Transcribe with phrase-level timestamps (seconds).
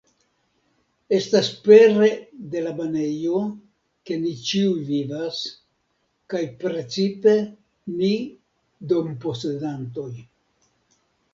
[1.15, 2.05] Estas pere
[2.53, 3.41] de la banejo,
[4.09, 5.41] ke ni ĉiuj vivas,
[6.35, 7.35] kaj precipe
[7.99, 8.11] ni
[8.95, 10.09] domposedantoj.